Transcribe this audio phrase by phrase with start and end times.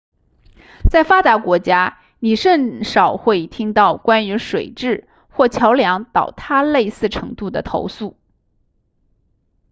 [0.89, 8.17] 在发达国家你甚少会听到关于水质或桥梁倒塌类似程度的投诉